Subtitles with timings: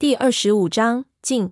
[0.00, 1.50] 第二十五章，镜。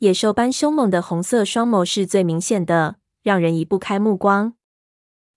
[0.00, 4.52] 野兽般凶猛的红色双眸是最明显的，让人移不开目光。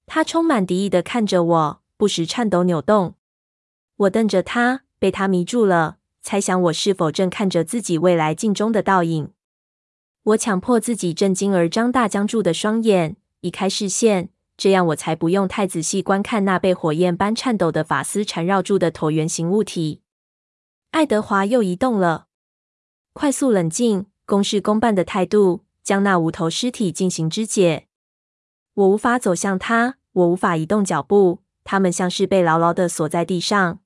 [0.06, 3.16] 他充满敌意的看着我，不时颤抖扭动。
[3.96, 9.32] 我瞪着他，被他迷住了，猜想我是否正看着自己未来镜中的倒影。
[10.24, 20.02] 我强迫自己震惊而张大僵住的双眼，移开视线，这样我才不用太仔细观看那被火焰般颤抖的发丝缠绕住的椭圆形物体。
[20.92, 22.28] 爱德华又移动了，
[23.14, 27.88] 快速冷静、公事公办的态度，将那无头尸体进行肢解。
[28.74, 33.80] 我无法走向他，我无法移动脚步，他们像是被牢牢的锁在地上。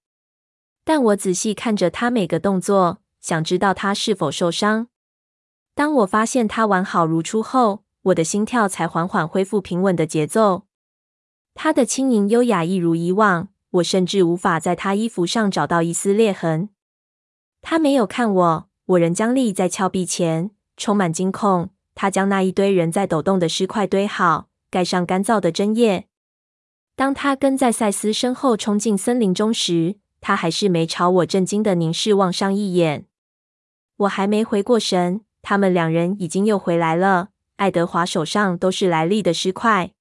[0.83, 4.87] 但我仔细看着他每个动作，想知道他是否受伤。
[5.75, 10.65] 当我发现他完好如初后，我的心跳才缓缓恢复平稳的节奏。
[11.53, 16.69] 他的轻盈优雅一如以往，我甚至无法在他衣服上找到一丝裂痕。
[17.61, 21.69] 他没有看我，我仍僵立在峭壁前，充满惊恐。
[21.93, 26.07] 他将那一堆仍在抖动的尸块堆好，盖上干燥的针叶。
[26.95, 33.05] 当他跟在赛斯身后冲进森林中时，他还是没朝我震惊的凝视望上一眼。
[33.97, 35.21] 我还没回过神。
[35.43, 37.29] 他们两人已经又回来了。
[37.55, 39.93] 爱德华手上都是莱利的尸块，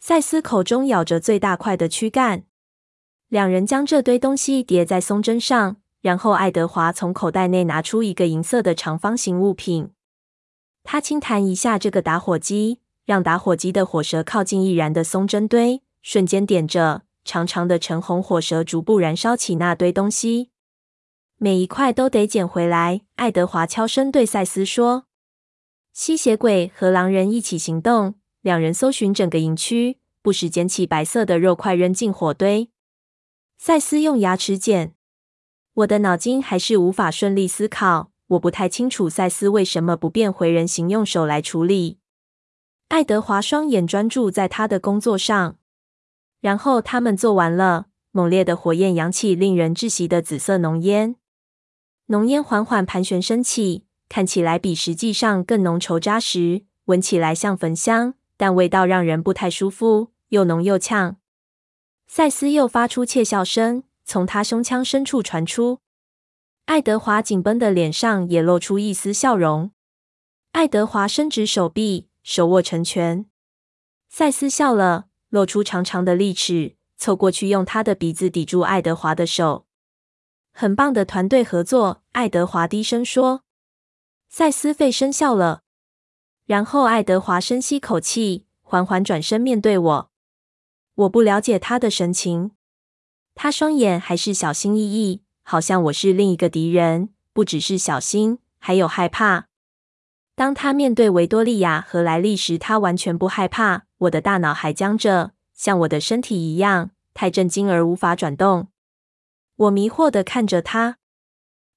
[0.00, 2.44] 赛斯口中咬着最大块的躯干。
[3.28, 9.90] 两人将这堆东西叠在松针上，然后爱德华从口袋内拿出一个银色的长方形物品。
[10.84, 20.50] 他轻弹一下这个打火机，让打火机的火舌靠近易燃的松针堆，瞬间点着，长长的橙红火舌逐步燃烧起那堆东西。
[21.36, 25.04] 每一块都得捡回来，爱德华悄声对赛斯说
[25.92, 32.70] ：“吸血鬼和狼人一起行动，两人搜寻整个营区，不时捡起白色的肉块扔进火堆。”
[33.58, 34.94] 赛斯用牙齿捡。
[35.78, 41.98] 我的脑筋还是无法顺利思考，我不太清楚赛斯为什么不变回人形，用手来处理。
[42.88, 45.56] 爱德华双眼专注在他的工作上，
[46.40, 47.86] 然后他们做完了。
[48.10, 51.14] 猛烈的火焰扬起令人窒息的紫色浓烟。
[52.06, 61.18] 浓烟缓缓盘旋升起，看起来比实际上更浓稠扎实，闻起来像焚香，但味道让人不太舒服，又浓又呛。
[62.08, 65.80] 赛斯又发出窃笑声，从他胸腔深处传出。
[66.64, 69.70] 爱德华紧绷的脸上也露出一丝笑容。
[70.52, 73.26] 爱德华伸直手臂，手握成拳。
[74.08, 79.66] 赛斯笑了，露出长长的利齿，凑过去用他的鼻子抵住爱德华的手。
[80.52, 83.42] 很棒的团队合作，爱德华低声说。
[84.30, 85.64] 赛斯费声笑了，
[86.46, 90.10] 然后爱德华深吸口气，缓缓转身面对我。
[90.94, 92.52] 我不了解他的神情，
[93.40, 97.10] 他双眼还是小心翼翼，好像我是另一个敌人。
[97.32, 99.46] 不只是小心，还有害怕。
[100.34, 103.84] 当他面对维多利亚和莱利时，他完全不害怕。
[103.98, 108.66] 我的大脑还僵着，像我的身体一样，太震惊而无法转动。
[109.54, 110.98] 我迷惑的看着他，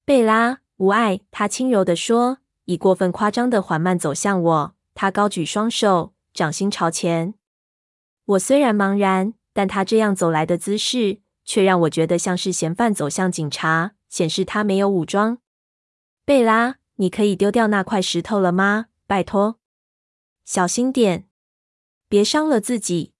[0.04, 1.20] 贝拉，无碍。
[1.30, 4.74] 他轻柔的说，以过分夸张的缓慢走向我。
[4.96, 7.34] 他高举双手，掌心朝前。
[8.24, 15.38] 我虽然茫然，但他这样走来的姿势，却让我觉得像是嫌犯走向警察，显示他没有武装。
[16.24, 18.86] 贝拉，你可以丢掉那块石头了吗？
[19.06, 19.58] 拜托，
[20.44, 21.26] 小心点，
[22.08, 23.12] 别伤了自己。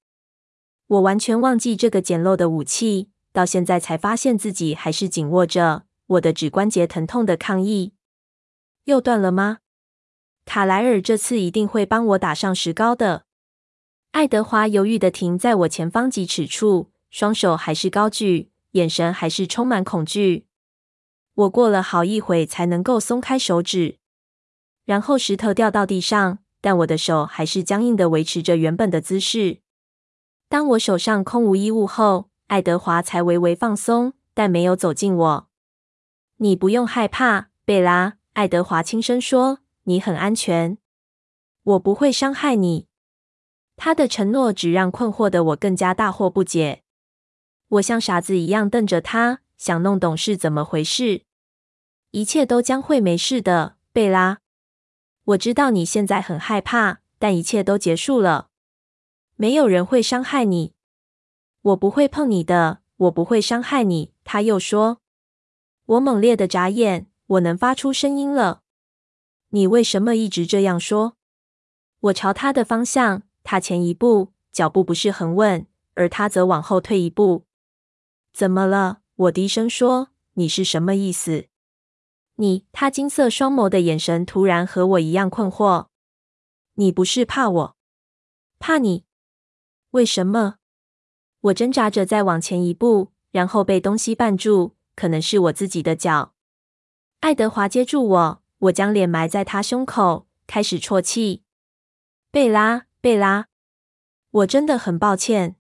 [0.86, 3.08] 我完全忘记这个简陋的武器。
[3.32, 7.94] 到现在才发现自己还是紧握着，我的指关节疼痛的抗议。
[8.84, 9.60] 又断了吗？
[10.44, 13.24] 卡莱尔这次一定会帮我打上石膏的。
[14.10, 20.46] 爱德华犹豫的停在我前方几尺处，双手还是高举，眼神还是充满恐惧。
[21.34, 23.98] 我过了好一会才能够松开手指，
[24.86, 29.58] 然后石头掉到地上，但我的手还是僵硬地维持着原本的姿势。
[30.48, 35.48] 当我手上空无一物后，爱德华才微微放松，但没有走近我。
[36.38, 38.14] 你不用害怕，贝拉。
[38.32, 40.78] 爱德华轻声说：“你很安全，
[41.62, 42.86] 我不会伤害你。”
[43.76, 46.82] 他的承诺只让困惑的我更加大惑不解。
[47.72, 51.22] 我像傻子一样瞪着他，想弄懂是怎么回事。
[52.10, 54.40] 一切都将会没事的，贝拉。
[55.24, 58.50] 我知道你现在很害怕，但一切都结束了，
[59.36, 60.74] 没有人会伤害你。
[61.62, 64.12] 我不会碰你的，我不会伤害你。
[64.22, 65.00] 他又说。
[65.86, 68.60] 我猛烈的眨眼，我能发出声音了。
[69.50, 71.16] 你为什么一直这样说？
[72.00, 77.46] 我朝他的方向踏前一步，脚步不是很稳，而他则往后退一步。
[78.32, 79.00] 怎么了？
[79.14, 80.08] 我低声说。
[80.34, 81.48] 你是什么意思？
[82.36, 85.88] 你，他金色双眸的眼神突然和我一样困惑。
[86.76, 87.76] 你不是怕我？
[88.58, 89.04] 怕你？
[89.90, 90.56] 为什么？
[91.40, 96.32] 我挣扎着再往前一步，然后被东西绊住，可能是我自己的脚。
[97.20, 101.42] 爱德华接住我，我将脸埋在他胸口，开始啜泣。
[102.30, 103.48] 贝拉，贝拉，
[104.30, 105.56] 我真的很抱歉。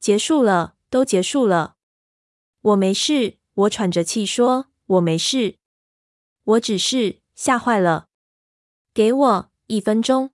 [0.00, 1.73] 结束了，都结束了。
[2.64, 5.56] 我没事，我喘着气说，我没事。
[6.44, 8.08] 我只是吓坏了。
[8.94, 10.30] 给我一分钟。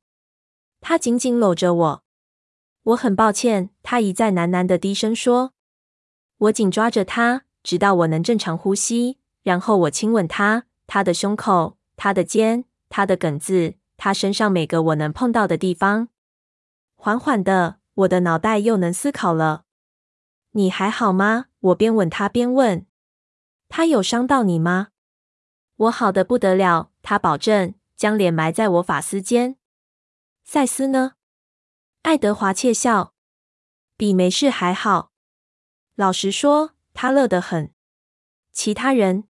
[0.81, 2.05] 他紧紧搂着我。
[2.85, 5.55] 我很抱歉，他一再喃喃的低声说。
[6.39, 16.09] 我紧抓着他，直到我能正常呼吸，然后我亲吻他，他的胸口，他的肩，他的梗子，他身上每个我能碰到的地方。
[16.95, 19.65] 缓缓的，我的脑袋又能思考了。
[20.53, 21.47] 你还好吗？
[21.61, 22.87] 我边吻他边问。
[23.69, 24.89] 他有伤到你吗？
[25.77, 29.57] 我好的不得了，他保证，将脸埋在我发丝间。
[30.43, 31.13] 赛斯呢？
[32.03, 33.15] 爱德华窃笑，
[33.97, 35.13] 比没事还好。
[35.95, 37.73] 老实说，他乐得很。
[38.53, 39.29] 其他人，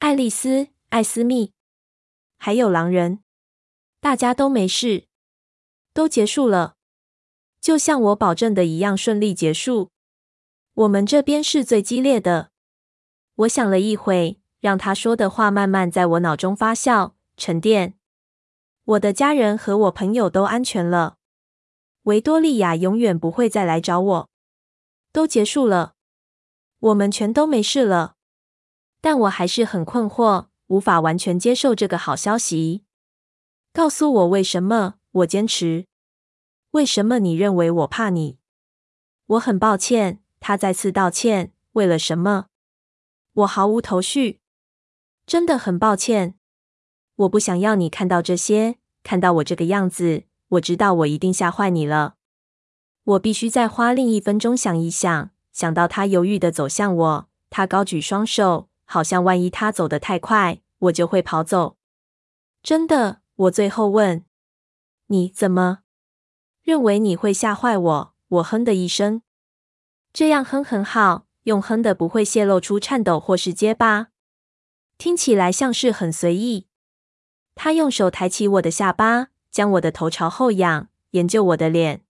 [0.00, 1.52] 爱丽丝、艾斯密，
[2.36, 3.22] 还有狼人，
[4.00, 5.06] 大家都没事，
[5.92, 6.74] 都结束了，
[7.60, 9.92] 就像我保证的一样顺利结束。
[10.74, 12.50] 我们这边是最激烈的。
[13.34, 17.94] 我想了一会，让他说的话慢慢在我脑中发酵沉淀。
[18.84, 21.18] 我的家人和我朋友都安全了。
[22.04, 24.30] 维多利亚永远不会再来找我。
[25.12, 25.94] 都结束了，
[26.78, 28.16] 我们全都没事了。
[29.02, 32.84] 但我还是很困惑，无法完全接受这个好消息。
[33.74, 34.94] 告诉我为什么？
[35.10, 35.86] 我坚持。
[36.70, 38.38] 为什么你认为我怕你？
[39.26, 40.21] 我很抱歉。
[40.42, 41.52] 他再次道歉。
[41.74, 42.46] 为了什么？
[43.32, 44.40] 我毫无头绪。
[45.24, 46.34] 真的很抱歉。
[47.14, 50.24] 我不想要你看到这些，看到我这个样子。
[50.48, 52.16] 我知道我一定吓坏你了。
[53.04, 55.30] 我必须再花另一分钟想一想。
[55.52, 61.76] 想到他犹豫的走向我，他高举双手，好像万一他走得太快，我就会跑走。
[62.62, 63.20] 真的？
[63.36, 64.24] 我最后问。
[65.06, 65.80] 你怎么
[66.62, 68.14] 认为你会吓坏我？
[68.28, 69.22] 我哼的一声。
[70.12, 74.08] 这样哼很好，用哼的不会泄露出颤抖或是结巴，
[74.98, 76.66] 听起来像是很随意。
[77.54, 82.04] 他用手抬起我的下巴，将我的头朝后仰，研究我的脸。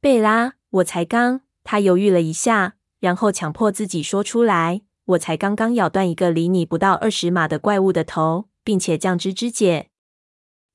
[0.00, 1.42] 贝拉，我才刚……
[1.62, 9.90] 他犹豫了一下，然后强迫自己说出来：“我才刚刚咬断一个离你不到二十码的怪物的头，并且将之肢解。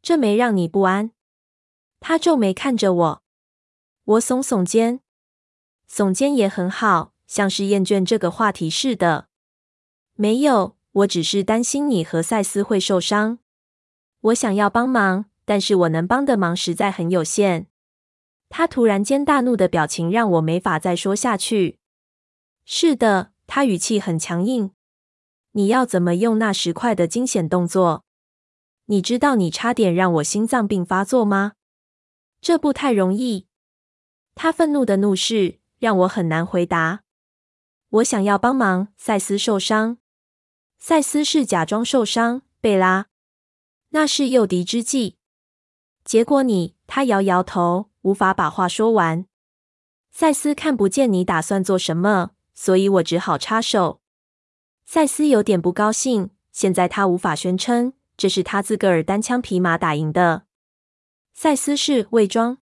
[0.03, 1.11] 这没让你不安？”
[1.99, 3.23] 他皱眉看着我，
[4.03, 5.01] 我耸耸肩。
[5.95, 9.29] 耸肩也很好，像是厌倦这个话题似的。
[10.15, 13.39] 没有，我只是担心你和赛斯会受伤。
[14.19, 17.67] 我想要帮忙，但是我能帮的忙实在很有限。
[18.49, 21.79] 他突然间大怒的表情让我没法再说下去。
[22.65, 24.71] 是的，他语气很强硬。
[25.53, 28.03] 你要怎么用那十块的惊险动作？
[28.87, 31.53] 你知道你差点让我心脏病发作吗？
[32.41, 33.47] 这不太容易。
[34.35, 35.59] 他愤怒的怒视。
[35.79, 37.03] 让我很难回答。
[37.89, 38.89] 我想要帮忙。
[38.97, 39.97] 赛斯受伤，
[40.77, 42.41] 赛斯是假装受伤。
[42.59, 43.07] 贝拉，
[43.89, 45.17] 那是诱敌之计。
[46.03, 46.75] 结果你……
[46.87, 49.25] 他摇摇头，无法把话说完。
[50.11, 54.01] 赛斯看不见你打算做什么，所以我只好插手。
[54.85, 56.29] 赛斯有点不高兴。
[56.51, 60.45] 现在他无法宣称这是他自个儿单枪匹马打赢的。
[61.33, 62.59] 赛斯是伪装。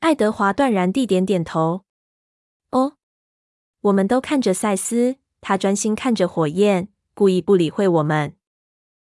[0.00, 1.85] 爱德华断然地点点头。
[2.70, 2.96] 哦，
[3.80, 8.36] 我们都看着赛斯，他专心看着火焰，故意不理会我们。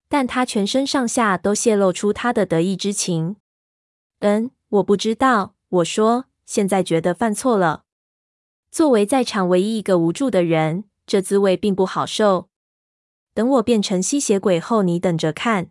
[0.08, 3.36] 但他全身上下都泄露出他的得意之情。
[4.20, 5.56] 嗯，我不知道。
[5.70, 7.84] 我说，现在觉得犯错了。
[8.72, 12.50] 作为在场唯一一个无助的人，这滋味并不好受。
[13.36, 15.70] 等我变成吸血鬼后，你等着看。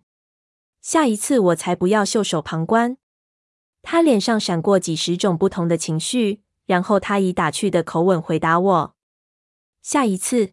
[0.81, 2.97] 下一次我才不要袖手旁观。
[3.83, 6.43] 他脸上闪过几十种不同的情绪。
[6.69, 8.95] 然后他以打趣的口吻回答我
[9.81, 10.53] ：“下一次，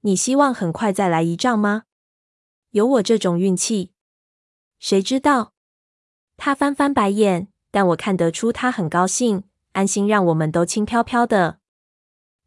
[0.00, 1.84] 你希望很快再来一仗吗？
[2.70, 3.92] 有我这种运气，
[4.80, 5.54] 谁知道？”
[6.36, 11.60] 他翻翻白眼，但我看得出他很高兴，安心让我们都轻飘飘的。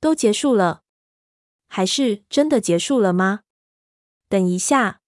[0.02, 0.84] 都结束了，
[1.68, 3.44] 还是真的结束了吗？
[4.28, 5.00] 等一下，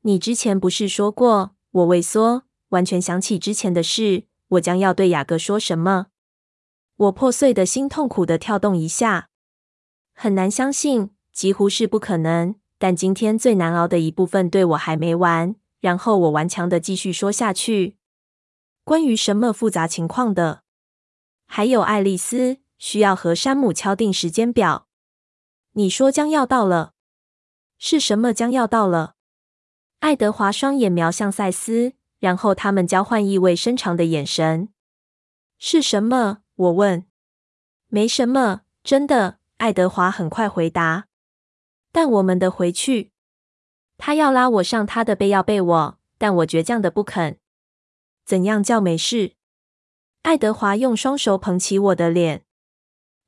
[0.00, 1.54] 你之前不是说过？
[1.72, 6.06] 我畏缩，完全想起之前的事，我将要对雅各说什么。
[6.96, 9.28] 我破碎的心痛苦地跳动一下，
[10.14, 12.54] 很难相信，几乎是不可能。
[12.78, 15.56] 但今天最难熬的一部分对我还没完。
[15.80, 17.96] 然后我顽强的继续说下去。
[18.82, 20.62] 关于什么复杂情况的？
[21.46, 24.88] 还有爱丽丝需要和山姆敲定时间表。
[25.72, 26.94] 你说将要到了，
[27.78, 29.14] 是什么将要到了？
[30.00, 34.70] 爱德华双眼瞄向赛斯，然后他们交换意味深长的眼神。
[35.58, 36.38] 是什么？
[36.56, 37.06] 我问。
[37.88, 39.38] 没什么，真的。
[39.58, 41.06] 爱德华很快回答。
[41.92, 43.12] 但我们得回去。
[43.96, 47.38] 他要拉我上他的背，要背我，但我倔强的不肯。
[48.24, 49.34] 怎样叫没事？
[50.22, 52.44] 爱德华用双手捧起我的脸。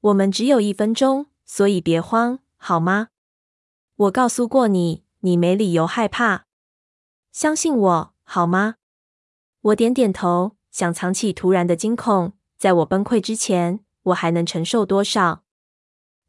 [0.01, 3.09] 我们只有一分钟，所以别慌，好吗？
[3.97, 6.47] 我告诉过你，你没理由害怕。
[7.33, 8.77] 相信我，好吗？
[9.61, 12.35] 我点点头，想藏起突然的惊恐。
[12.59, 15.45] 在我崩溃之前，我还能承受多少？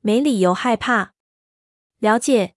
[0.02, 1.14] 没理由害怕。
[1.98, 2.56] 了解。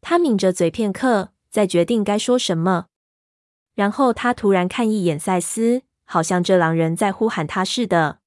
[0.00, 2.86] 他抿着嘴片刻，再决定该说什么。
[3.74, 8.18] 然后他突然看一眼赛斯，好像这狼人在呼喊他似的。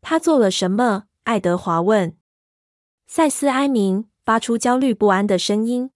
[0.00, 1.08] 他做了什么？
[1.24, 2.16] 爱德华问。
[3.08, 5.90] 赛斯哀鸣，发出焦虑不安的声音，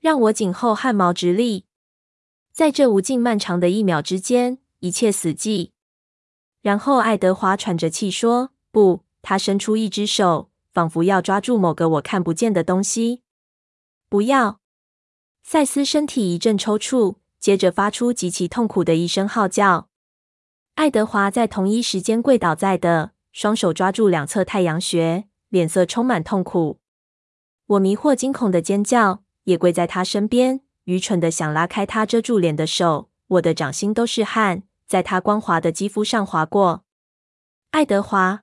[0.00, 1.66] 让我颈后汗毛直立。
[2.50, 5.73] 在这无尽漫长的一秒之间，一切死寂。
[6.64, 13.22] 然后爱德华喘着气说：“不。”他伸出一只手，仿佛要抓住某个我看不见的东西。
[14.08, 14.60] 不要！
[15.42, 19.88] 赛斯身体一阵抽搐，接着发出极其痛苦的一声号叫。
[20.76, 26.78] 爱德华在同一时间跪倒在地，双手抓住两侧太阳穴，脸色充满痛苦。
[27.66, 33.10] 我迷惑惊恐的尖叫，也跪在他身边，愚蠢的想拉开他遮住脸的手。
[33.28, 36.84] 我的掌心都是汗，在他光滑的肌肤上划过。
[37.70, 38.42] 爱德华，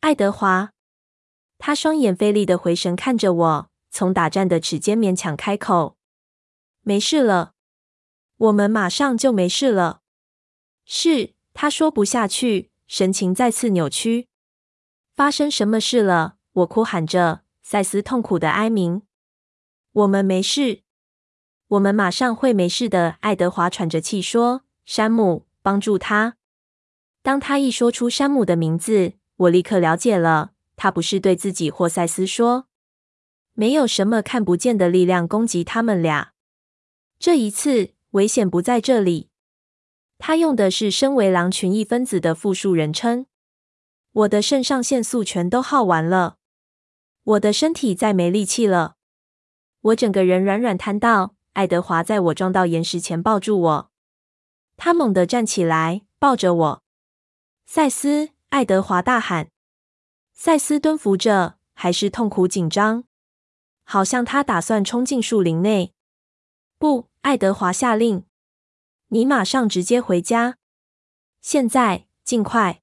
[0.00, 0.72] 爱德华，
[1.58, 3.70] 他双眼费力的回神看着我。
[3.90, 5.96] 从打颤的齿间勉强开口
[6.82, 7.54] ：“没事了，
[8.36, 10.02] 我们马上就没事了。”
[10.84, 14.28] 是，他说不下去，神情再次扭曲。
[15.14, 16.36] 发生什么事了？
[16.52, 19.00] 我哭喊着，赛斯痛苦的哀鸣
[19.92, 20.82] ：“我们没事，
[21.68, 26.36] 我们马上会没事的。”爱德华喘着气说：“山姆，帮助他。”
[27.26, 32.68] 当他一说出山姆的名字，我立刻了解了，他不是对自己或赛斯说。
[33.54, 36.34] 没有什么看不见的力量攻击他们俩。
[37.18, 39.30] 这一次，危险不在这里。
[40.18, 43.26] 他用的是身为狼群一分子的复数人称。
[44.12, 46.36] 我的肾上腺素全都耗完了，
[47.24, 48.94] 我的身体再没力气了。
[49.80, 51.34] 我整个人软软瘫倒。
[51.54, 53.90] 爱德华在我撞到岩石前抱住我，
[54.76, 56.82] 他猛地站起来，抱着我。
[57.66, 59.50] 赛斯，爱德华大喊。
[60.32, 63.04] 赛斯蹲伏着，还是痛苦紧张。
[63.84, 65.94] 好像他打算冲进树林内。
[66.78, 68.24] 不，爱德华下令
[69.08, 70.58] ：“你马上直接回家，
[71.40, 72.82] 现在，尽快。”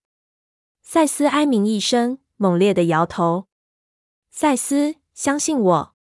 [0.81, 3.47] 赛斯哀鸣一声，猛烈的摇头。
[4.31, 5.95] 赛斯，相信我。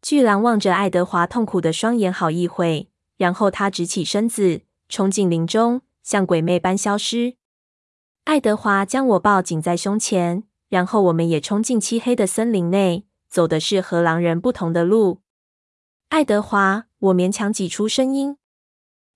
[0.00, 4.62] 巨狼望着爱德华痛苦的双眼好一会，然后他直起身子，
[4.92, 7.38] 冲进林中，像鬼魅般消失。
[8.24, 13.06] 爱德华将我抱紧在胸前，然后我们也冲进漆黑的森林内。
[13.26, 15.22] 走的是和狼人不同的路，
[16.10, 18.36] 爱德华，我勉强挤出声音：“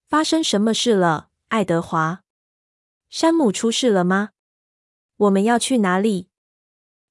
[0.08, 2.22] 发生什么事了，爱德华？
[3.10, 4.30] 山姆出事了吗？
[5.18, 6.30] 我们要去哪里？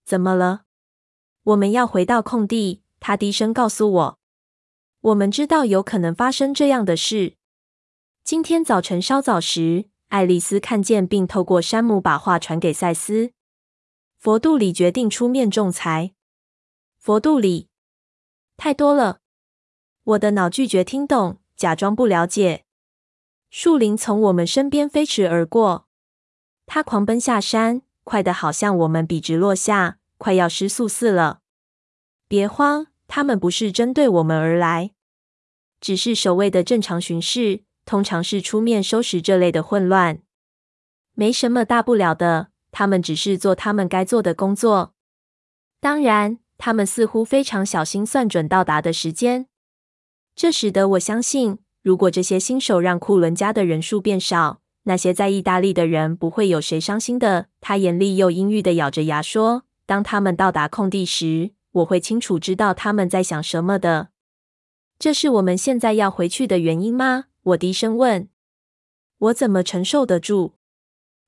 [0.03, 0.63] 怎么了？
[1.43, 4.19] 我们要回到空地。”他低声告诉我
[5.01, 7.35] ：“我们知道有可能发生这样的事。
[8.25, 13.33] 今天早晨稍早时，爱丽丝看见并透过山姆把话传给赛斯。
[14.17, 16.15] 佛度里决定出面仲裁。”
[16.97, 17.69] 佛度里，
[18.57, 19.19] 太多了。
[20.05, 22.65] 我的脑拒绝听懂，假装不了解。
[23.51, 25.85] 树林从我们身边飞驰而过，
[26.65, 31.41] 他狂奔下山，快得好像我们笔直落下，快要失速似了。
[32.27, 34.95] 别慌，他们不是针对我们而来，
[35.79, 40.19] 只是守卫的正常巡视，通常是出面收拾这类的混乱。
[41.13, 44.93] 没什么大不了的，他们只是做他们该做的工作。
[45.79, 46.39] 当然。
[46.57, 49.47] 他们似乎非常小心算准到达的时间，
[50.37, 57.47] 这使得我相信，如果这些新手让库伦家的人数变少，那些在意大利的人不会有谁伤心的。
[57.59, 64.11] 他严厉又阴郁地咬着牙说：“当他们到达空地时，我会清楚知道他们在想什么的。”
[64.97, 67.25] 这是我们现在要回去的原因吗？
[67.45, 68.27] 我低声问。
[69.17, 70.53] 我怎么承受得住？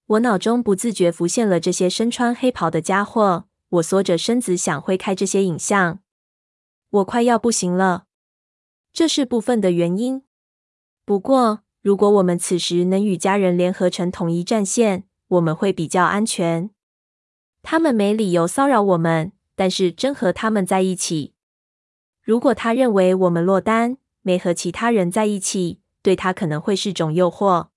[0.08, 3.46] 我脑中不自觉浮现了这些身穿黑袍的家伙。
[3.70, 6.00] 我缩着身子想挥开这些影像，
[6.90, 8.06] 我快要不行了。
[8.94, 10.24] 这是部分的原因。
[11.04, 16.70] 不过，如果我们此时能与家人联合成统一战线，我们会比较安全。
[17.62, 21.34] 他们没理由骚扰我们，但是真和他们在一起。
[22.24, 27.68] 如果他认为我们落单，没和其他人在一起，对他可能会是种诱惑。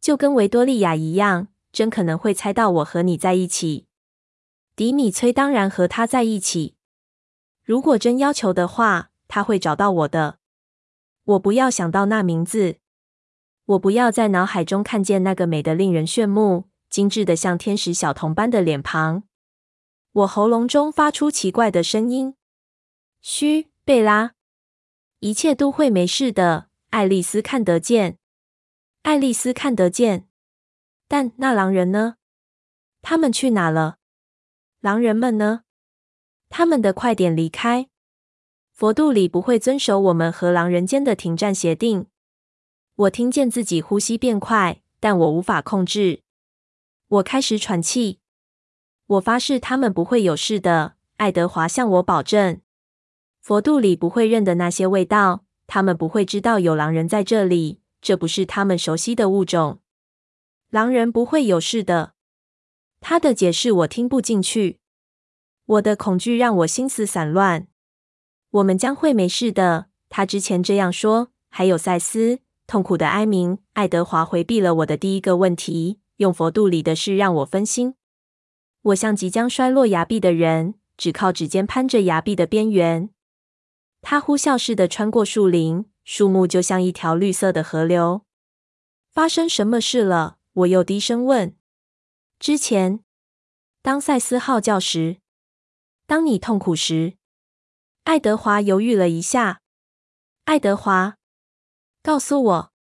[0.00, 3.88] 就跟维多利亚一样，真可能会猜到我和你在一起。
[4.76, 6.76] 迪米崔当然和他在一起。
[7.64, 10.38] 如果真要求的话，他会找到我的。
[11.24, 12.76] 我不要想到那名字。
[13.64, 19.24] 我不要在脑海中看见那个美得令人炫目、精致的像天使小童般的脸庞。
[20.12, 22.36] 我喉咙中发出奇怪的声音
[23.20, 24.34] ：“嘘，贝拉，
[25.18, 28.18] 一切都会没事的。”爱丽丝看得见，
[29.02, 30.28] 爱丽丝看得见。
[31.06, 32.16] 但那狼人呢？
[33.00, 33.98] 他们去哪了？
[34.80, 35.62] 狼人们呢？
[36.48, 37.88] 他们的快点离开。
[38.72, 42.06] 佛度里不会遵守我们和狼人间的停战协定。
[42.96, 46.22] 我听见自己呼吸变快，但我无法控制。
[47.06, 48.18] 我开始喘气。
[49.06, 50.96] 我发誓他们不会有事的。
[51.18, 52.60] 爱德华向我保证。
[53.40, 57.78] 佛度里不会认得那些味道，他们不会知道有狼人在这里。
[58.02, 59.78] 这不是他们熟悉的物种。
[60.70, 62.14] 狼人不会有事的。
[63.00, 64.80] 他的解释我听不进去。
[65.66, 67.68] 我的恐惧让我心思散乱。
[68.50, 69.86] 我们将会没事的。
[70.08, 71.30] 他之前这样说。
[71.50, 72.40] 还有赛斯。
[72.66, 73.58] 痛苦的哀鸣。
[73.74, 77.94] 爱德华回避了我的第一个问题，用佛度里的事让我分心。
[78.82, 83.10] 我像即将摔落崖壁的人，只靠指尖攀着崖壁的边缘。
[84.02, 88.24] 他呼啸似的穿过树林，树木就像一条绿色的河流。
[89.10, 90.38] 发生什么事了？
[90.52, 91.56] 我又低声问。
[92.38, 93.04] 之前，
[93.82, 95.18] 当赛斯号叫时，
[96.06, 97.14] 当你痛苦时，
[98.04, 99.60] 爱德华犹豫了一下。
[100.44, 101.16] 爱德华。
[102.02, 102.72] 告诉我，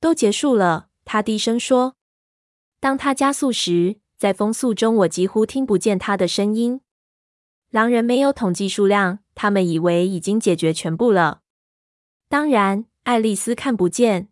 [0.00, 0.88] 都结束了。
[1.04, 1.96] 他低声说
[2.80, 6.80] ：“当他加速时，在风速中，我几乎听不见他的声音。
[7.68, 11.42] 狼人没有统计数量，他们以为已经解决全部了。
[12.28, 14.30] 当然，爱丽丝看不见。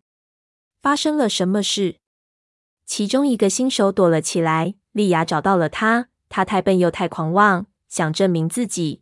[0.81, 1.99] 发生了什么事？
[2.85, 4.75] 其中一个新手躲了起来。
[4.91, 6.09] 莉亚找到了他。
[6.27, 9.01] 他太笨又太狂妄，想证明自己。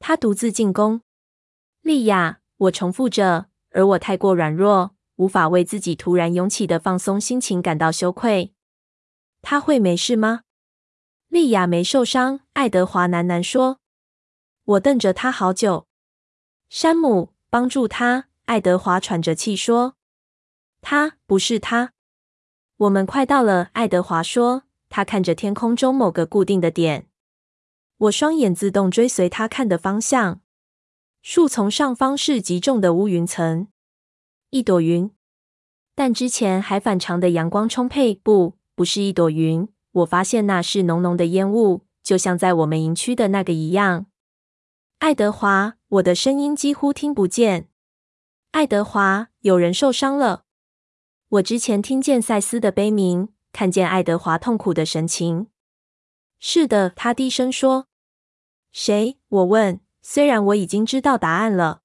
[0.00, 1.02] 他独自进攻。
[1.80, 8.52] 莉亚，我重复着。”而我太过软弱，无法为自己突然涌起的放松心情感到羞愧。
[9.42, 10.42] 他会没事吗？
[11.28, 12.40] 莉亚没受伤。
[12.54, 13.78] 爱德华喃喃说。
[14.64, 15.86] 我瞪着他好久。
[16.68, 18.26] 山姆，帮助他。
[18.46, 19.96] 爱德华喘着气说。
[20.80, 21.92] 他，不是他。
[22.76, 23.70] 我们快到了。
[23.72, 24.64] 爱德华说。
[24.88, 27.08] 他看着天空中某个固定的点。
[27.96, 30.40] 我双眼自动追随他看的方向。
[31.20, 33.66] 树丛上方是极重的乌云层，
[34.50, 35.10] 一朵云，
[35.96, 38.14] 但之前还反常的阳光充沛。
[38.14, 39.68] 不，不是一朵云。
[39.90, 44.06] 我发现那是浓浓的烟雾，就像在我们营区的那个一样。
[45.04, 47.68] 爱德华，我的声音几乎听不见。
[48.52, 50.46] 爱德华，有人受伤了。
[51.28, 55.48] 我之前听见赛斯的悲鸣，看见爱德华痛苦的神情。
[56.38, 57.88] 是的，他低声说。
[58.72, 59.18] 谁？
[59.28, 59.82] 我问。
[60.00, 61.82] 虽然我已经知道答案了，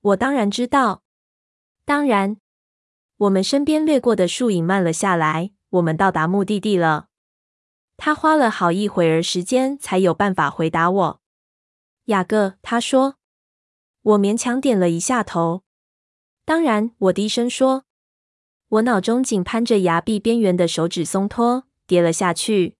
[0.00, 1.02] 我当然知道。
[1.84, 2.38] 当然，
[3.18, 7.08] 我们身边掠过的树影慢了下来，我们到达目的地了。
[7.98, 11.21] 他花了好一会儿时间才有办法回答我。
[12.06, 13.16] 雅各，他说。
[14.02, 15.62] 我勉强点了一下头。
[16.44, 17.84] 当然，我低声说。
[18.68, 22.76] 我脑中紧攀着崖壁边缘的手指松脱，跌了下去。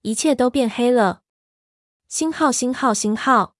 [0.00, 1.20] 一切都变黑了。
[2.08, 3.56] 星号，星号，星号。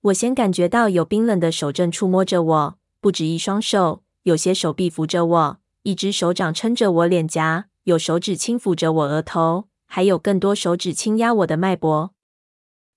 [0.00, 12.12] 我先感觉到有冰冷的手正触摸着我，不止一双手，有些手臂扶着我，一只手掌撑着我脸颊，有手指轻抚着我额头，还有更多手指轻压我的脉搏。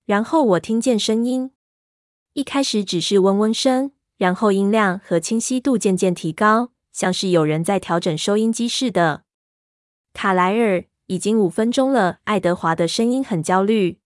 [0.06, 1.50] 然后我听见声音，
[2.34, 9.24] 一开始只是嗡嗡声，然后音量和清晰度渐渐提高，像是有人在调整收音机似的。
[10.12, 12.20] 卡莱尔，已经五分钟了。
[12.22, 13.98] 爱德华的声音很焦虑。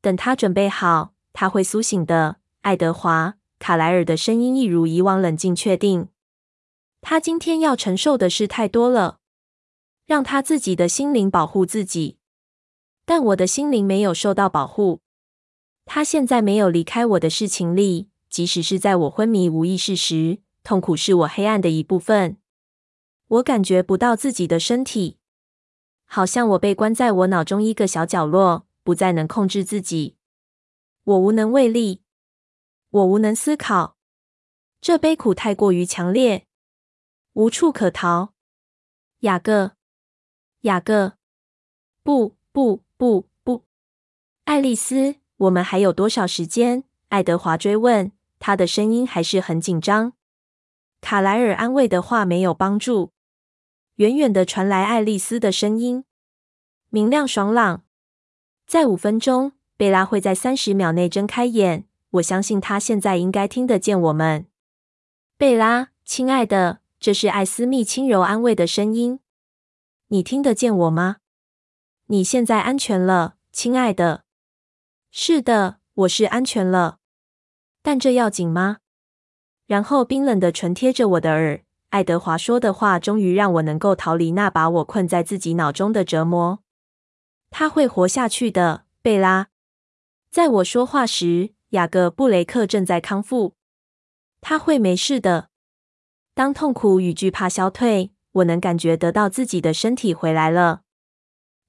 [0.00, 1.12] 等他准备好。
[1.32, 3.36] 他会苏醒的，爱德华。
[3.58, 6.08] 卡莱尔的声音一如以往冷静确定。
[7.02, 9.18] 他今天要承受的事太多了，
[10.06, 12.16] 让他自己的心灵保护自己。
[13.04, 15.02] 但我的心灵没有受到保护。
[15.92, 22.36] 他现在没有离开我的视情里，即使是在我昏迷无意识时，痛苦是我黑暗的一部分。
[23.26, 25.18] 我感觉不到自己的身体，
[26.04, 30.16] 好像我被关在我脑中一个小角落，不再能控制自己。
[31.02, 32.02] 我无能为力，
[32.90, 33.96] 我无能思考。
[34.80, 36.46] 这悲苦太过于强烈，
[37.32, 38.32] 无处可逃。
[39.22, 39.72] 雅各，
[40.60, 41.14] 雅各，
[42.04, 43.64] 不，不，不，不，
[44.44, 46.84] 爱丽丝，我们还有多少时间？
[47.08, 50.12] 爱德华追问，他的声音还是很紧张。
[51.00, 53.12] 卡莱尔安慰的话没有帮助。
[53.94, 56.04] 远远的传来爱丽丝的声音，
[56.90, 57.84] 明亮爽朗。
[58.66, 61.86] 再五分钟，贝拉会在三十秒内睁开眼。
[62.10, 64.44] 我相信她现在应该听得见我们。
[65.38, 69.20] 贝拉，亲爱的，这是艾斯密轻柔安慰的声音。
[70.08, 71.16] 你听得见我吗？
[72.08, 74.24] 你现在安全了，亲爱的。
[75.12, 76.98] 是的，我是安全了。
[77.82, 78.78] 但这要紧吗？
[79.66, 81.62] 然后冰冷的唇贴着我的耳。
[81.88, 86.60] 爱德华说的话终于让我能够逃离那把我困在自己脑中的折磨。
[87.50, 89.48] 他会活下去的，贝拉。
[90.30, 93.56] 在我说话时，雅各布雷克正在康复。
[94.40, 95.50] 他会没事的。
[96.34, 100.82] 当痛苦与惧怕消退，我能感觉得到自己的身体回来了。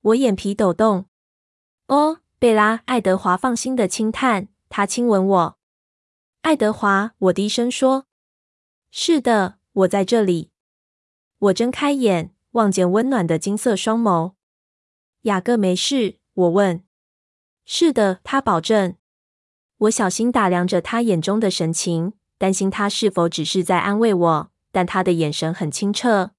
[0.01, 1.07] 我眼皮抖动。
[1.87, 4.47] 哦，贝拉，爱德华放心的轻叹。
[4.67, 5.59] 他亲吻我。
[6.41, 8.07] 爱德华，我低声说
[8.89, 10.49] ：“是的，我在这里。”
[11.37, 14.33] 我睁开眼，望见温暖的金色双眸。
[15.21, 16.17] 雅各没事？
[16.33, 16.83] 我问。
[17.63, 18.95] “是的。”他保证。
[19.77, 22.13] 我小心打量着他眼中的神情。
[22.39, 26.31] 担心他是否只是在安慰我，但他的眼神很清澈。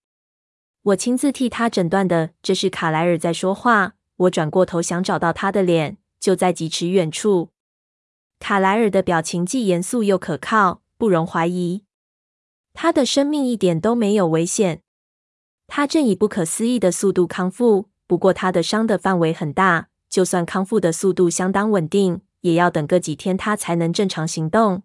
[0.82, 3.94] 我亲自替他诊断的，这是卡莱尔在说话。
[4.16, 7.50] 我转过头想找到他的脸，就在几尺远处。
[8.38, 11.84] 卡莱尔的表情既严肃又可靠，不容怀疑。
[12.74, 14.82] 他的生命一点都没有危险。
[15.66, 24.82] 他正以不可思议的速度康复，不过他的伤的范围很大，就算康复的速度相当稳定，也要等个几天他才能正常行动。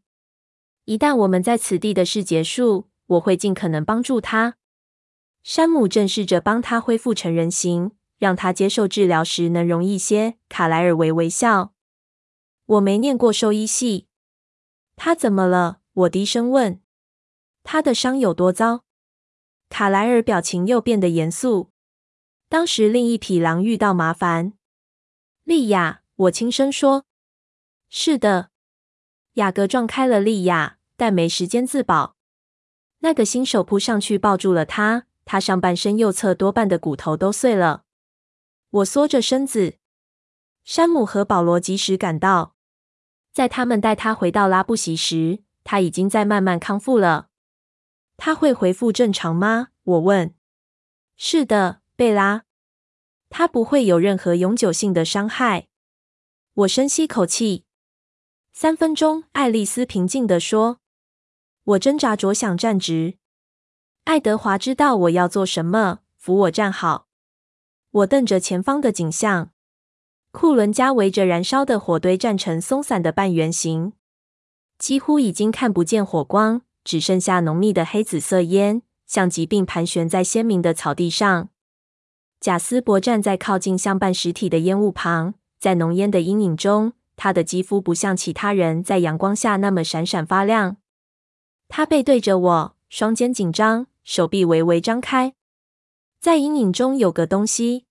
[0.86, 4.56] 一旦我们在此地的事结束，我会尽可能帮助他。
[5.44, 10.38] 山姆正试着帮他恢复成人形，让他接受治疗时能容易些。
[10.50, 11.74] 卡莱尔微微笑。
[12.66, 14.08] 我没念过兽医系。
[14.96, 15.80] 他怎么了？
[15.94, 16.82] 我低声问。
[17.64, 18.84] 他的伤有多糟？
[19.70, 21.72] 卡莱尔表情又变得严肃。
[22.50, 24.54] 当时另一匹狼遇到麻烦。
[25.44, 27.06] 莉亚，我轻声说。
[27.90, 28.50] 是的。
[29.34, 30.76] 雅各撞开了莉亚。
[31.00, 32.16] 但没时间自保，
[33.02, 37.84] 那个新手扑上去抱住了他，他上半身右侧多半的骨头都碎了。
[38.70, 39.78] 我缩着身子，
[40.64, 42.56] 山姆和保罗及时赶到，
[43.32, 47.30] 在他们带他回到拉布席时，他已经在慢慢康复了。
[48.18, 49.70] 他会恢复正常吗？
[49.84, 50.36] 我问。
[51.16, 52.44] 是的，贝拉，
[53.30, 55.68] 他不会有任何永久性的伤害。
[56.54, 57.64] 我深吸口气。
[58.52, 60.80] 三分钟，爱丽丝平静地说。
[61.64, 63.18] 我挣扎着想站直。
[64.06, 67.07] 爱德华知道我要做什么，扶我站好。
[67.92, 69.52] 我瞪着前方的景象，
[70.32, 73.94] 库伦家围着燃烧的火堆站成松散的半圆形，
[74.78, 81.50] 几乎已经看不见火光，只剩下浓密的黑紫色烟，像疾病盘旋在鲜明的草地上。
[82.40, 90.78] 贾斯伯站在靠近像半实体的烟雾旁，在浓烟的阴影中，他的肌肤不像其他人在阳光下那么闪闪发亮。
[91.70, 95.34] 他背对着我，双肩紧张，手臂微微张开。
[96.20, 97.86] 在阴影中有个东西，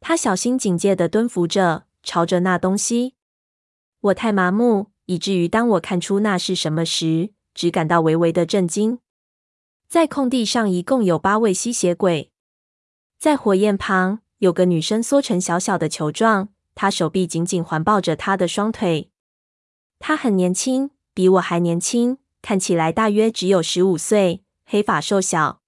[0.00, 3.14] 他小心警戒的蹲伏着，朝着那东西。
[4.00, 8.98] 我太麻木，以至于当我看出那是什么时，只感到微微的震惊。
[9.86, 12.32] 在空地上一共有八位吸血鬼，
[13.18, 19.10] 在火焰旁有个女生缩成小小的球状，她手臂紧紧环抱着她的双腿。
[19.98, 22.18] 她很年轻，比我还年轻。
[22.42, 25.62] 看起来大约只有十五岁，黑发瘦小。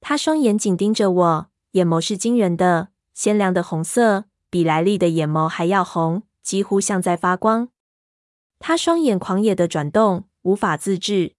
[0.00, 7.68] 他双眼紧盯着我，眼眸是惊人的鲜亮的红色，比莱利的眼眸还要红，几乎像在发光。
[8.58, 11.34] 他双眼狂野的转动，无法自制。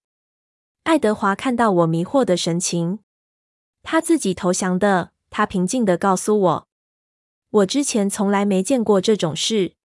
[0.84, 3.00] 爱德华看到我迷惑的神情，
[3.82, 5.12] 他自己投降的。
[5.32, 6.68] 他平静的告诉我，
[7.50, 9.76] 我之前从来没见过这种事。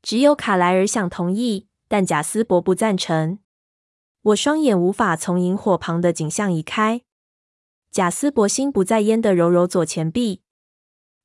[0.00, 3.40] 只有卡莱尔想同意，但贾斯伯不赞成。
[4.22, 7.02] 我双眼无法从萤火旁的景象移开。
[7.90, 10.42] 贾斯伯心不在焉地揉揉左前臂。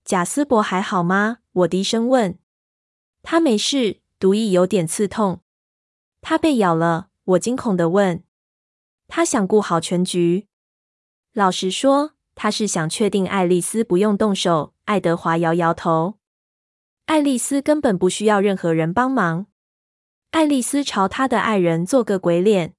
[0.03, 1.37] 贾斯伯还好吗？
[1.51, 2.39] 我低声问。
[3.21, 5.41] 他没事，毒液有点刺痛。
[6.21, 7.09] 他被咬了。
[7.25, 8.23] 我惊恐地问。
[9.07, 10.47] 他想顾好全局。
[11.33, 14.73] 老实说，他是想确定爱丽丝不用动手。
[14.85, 16.15] 爱德华摇摇头。
[17.05, 19.45] 爱丽丝根本不需要任何人帮忙。
[20.31, 22.73] 爱丽丝朝她的爱人做个鬼脸。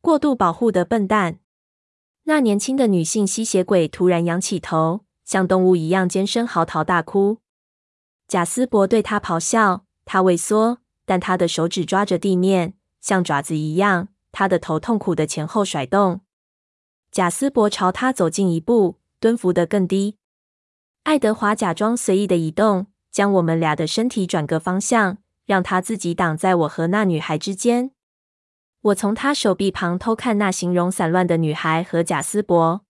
[0.00, 1.38] 过度保护的笨蛋。
[2.28, 7.38] 那年轻的女性吸血鬼突然仰起头，像动物一样尖声嚎啕大哭。
[8.26, 14.08] 贾斯伯对她咆哮，她畏缩，但她的手指抓着地面，像爪子一样。
[14.32, 16.22] 她的头痛苦地前后甩动。
[17.12, 20.16] 贾斯伯朝她走近一步，蹲伏得更低。
[21.04, 27.92] 爱德华假装随意的移动，将我们俩的身体转个方向，让他自己挡在我和那女孩之间。
[28.86, 32.84] 我从他手臂旁偷看那形容散乱的女孩和贾斯伯。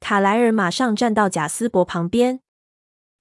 [0.00, 2.40] 卡莱尔马上站到贾斯伯旁边，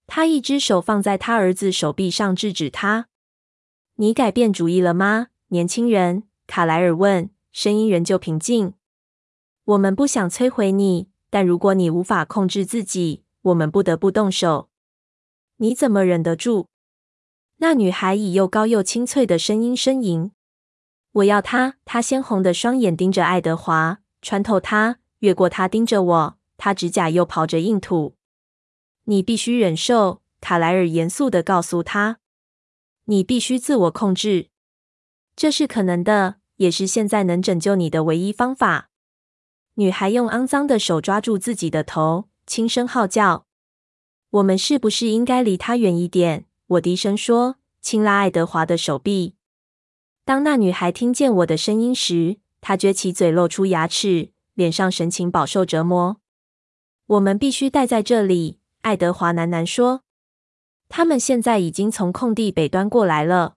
[0.07, 3.07] 他一只手放在他儿子手臂上，制止他。
[3.97, 8.73] “你改变主意了吗，年轻人？”卡莱尔问，声音仍旧平静。
[9.63, 14.69] “我们不想摧毁你，但如果你无法控制自己，我们不得不动手。
[15.57, 16.67] 你怎么忍得住？”
[17.57, 20.31] 那女孩以又高又清脆的声音呻吟。
[21.13, 21.75] 我要他。
[21.85, 26.37] 他鲜红的双眼盯着爱德华，穿透他，越过他，盯着我。
[26.57, 28.15] 他指甲又刨着硬土。
[29.05, 32.19] 你必须忍受，卡莱尔严肃地告诉他。
[33.05, 34.47] 你必须自我控制，
[35.35, 38.89] 这是可能的，也是现在能拯救你的唯一方法。
[39.75, 43.45] 女孩用肮脏的手抓住自己的头，轻声号叫
[44.31, 49.35] ：“我们是不是应该离他远一点？”我低声说，轻拉爱德华的手臂。
[50.25, 56.17] 当那女孩听见我的声音时，她撅起嘴，露出牙齿，脸上神情饱受折磨。
[57.07, 60.03] 我们必须待在这里，爱德华喃喃说。
[60.87, 63.55] 他们现在已经从空地北端过来了。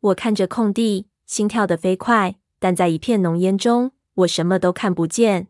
[0.00, 5.48] 我看着空地，心跳得飞快，但在一片浓烟中，我什么都看不见。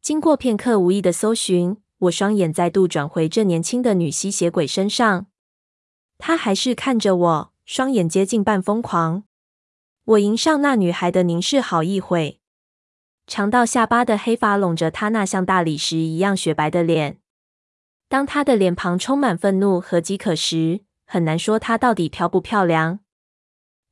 [0.00, 5.26] 经过片刻无意的搜寻，我双眼再度转回这年轻的女吸血鬼身上。
[6.18, 9.24] 她还是看着我，双眼接近半疯狂。
[10.04, 12.40] 我迎上那女孩的凝视好一会，
[13.24, 17.20] 长到下巴的黑发拢着她那像大理石一样雪白的脸。
[18.08, 22.98] 当她的脸庞充满愤怒和饥渴时，很难说她到底漂不漂亮。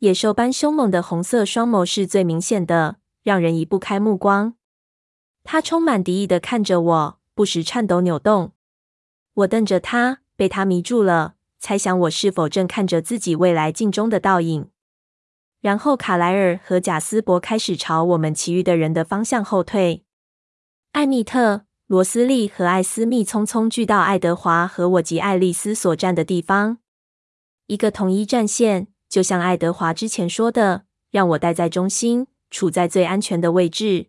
[0.01, 4.55] 野兽般凶猛的红色双眸是最明显的，让人移不开目光。
[5.45, 8.51] 她充满敌意的看着我，不时颤抖扭动。
[9.35, 14.71] 我瞪着她，被她迷住了，猜想我是否正看着自己未来镜中的倒影。
[15.61, 20.05] 然后，卡莱尔和贾斯伯开始朝我们其余的人的方向后退。
[20.93, 26.79] 艾米特、罗斯利和艾斯密匆匆聚到爱德华和我及爱丽丝所站的地方，
[27.67, 34.07] 一个统一战线，就像爱德华之前说的，让我待在中心，处在最安全的位置。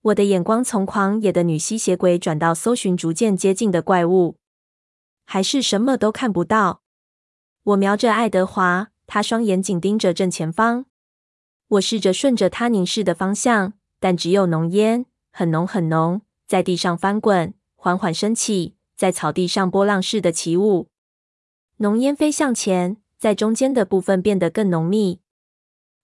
[0.00, 4.38] 我的眼光从狂野的女吸血鬼转到搜寻逐渐接近的怪物，
[5.26, 6.80] 还是什么都看不到。
[7.64, 8.93] 我瞄着爱德华。
[9.06, 10.86] 他双眼紧盯着正前方，
[11.68, 20.88] 我试着顺着他凝视的方向，但只有浓烟，很浓很浓，在地上翻滚，缓缓升起，在草地上波浪似的起舞。
[21.78, 25.20] 浓烟飞向前，在中间的部分变得更浓密。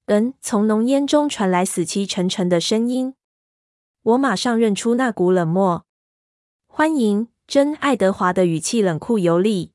[0.06, 3.14] 嗯，从浓烟中传来死气沉沉的声音。
[4.02, 5.86] 我马上认出那股冷漠。
[6.66, 9.72] 欢迎，真爱德华的语气冷酷有力。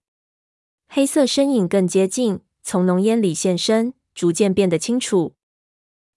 [0.87, 2.41] 黑色身影更接近。
[2.67, 5.35] 从浓烟里现身，逐渐变得清楚。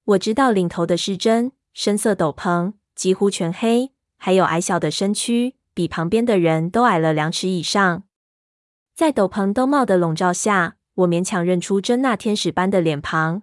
[0.03, 8.05] 我知道领头的是真，深色斗篷，几乎全黑，还有矮小的身躯，比旁边的人都矮了两尺以上。
[8.95, 13.43] 在斗篷兜帽的笼罩下，我勉强认出真那天使般的脸庞。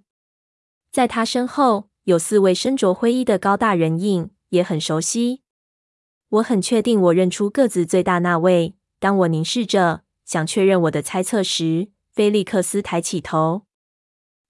[0.92, 5.44] 在他身后有四位身着灰衣的高大人影，也很熟悉。
[6.30, 8.74] 我很确定，我认出个子最大那位。
[9.00, 13.64] 当我凝视着，想确认我的猜测时，菲利克斯抬起头，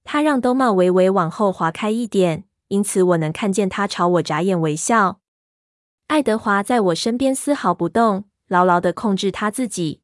[0.03, 5.19] 他让兜帽微微往后滑开一点，因此我能看见他朝我眨眼微笑。
[6.05, 10.01] 爱德华在我身边丝毫不动，牢牢的控制他自己。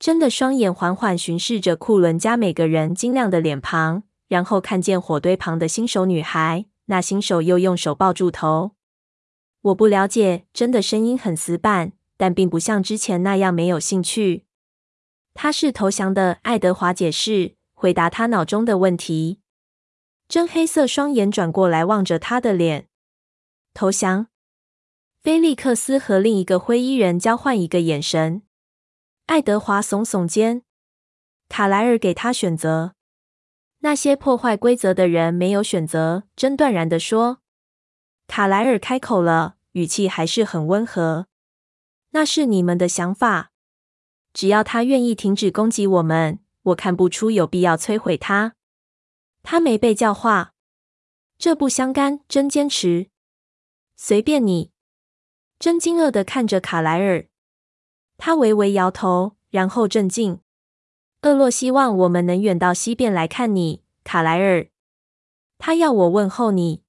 [0.00, 8.72] 真的双眼缓缓巡视着库伦家每个人晶亮的脸庞，然后看见火堆旁的新手女孩，那新手又用手抱住头。
[9.62, 14.43] 我不了解，真的声音很死板，但并不像之前那样没有兴趣。
[15.34, 19.40] 他是投降的，爱德华解释，回答他脑中的问题。
[20.28, 22.88] 真黑色双眼转过来望着他的脸。
[23.74, 24.28] 投降。
[25.22, 28.42] 菲利克斯和另一个灰衣人交换一个眼神。
[29.26, 30.62] 爱德华耸耸肩。
[31.48, 32.94] 卡莱尔给他选择。
[33.80, 36.24] 那些破坏规则的人没有选择。
[36.36, 37.40] 真断然地说。
[38.26, 41.26] 卡莱尔开口了，语气还是很温和。
[42.10, 43.50] 那是你们的想法。
[44.34, 48.56] 只要他愿意停止攻击我们，我看不出有必要摧毁他。
[49.44, 50.52] 他没被教化，
[51.38, 52.20] 这不相干。
[52.28, 53.10] 真坚持，
[53.96, 54.72] 随便你。
[55.60, 57.26] 真惊愕地看着卡莱尔，
[58.18, 60.40] 他微微摇头，然后镇静。
[61.22, 64.66] 厄洛希望我们能远到西边来看你，卡莱尔。
[65.58, 66.82] 他要我问候你。